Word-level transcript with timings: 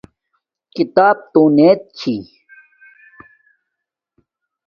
کھتاپ 0.75 1.17
تونیت 1.33 1.79
چھی 1.97 2.15